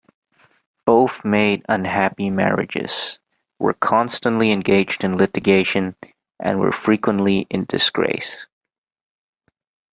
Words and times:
Both 0.87 1.23
made 1.23 1.63
unhappy 1.69 2.31
marriages, 2.31 3.19
were 3.59 3.75
constantly 3.75 4.51
engaged 4.51 5.03
in 5.03 5.15
litigation, 5.15 5.95
and 6.39 6.59
were 6.59 6.71
frequently 6.71 7.45
in 7.51 7.65
disgrace. 7.65 8.47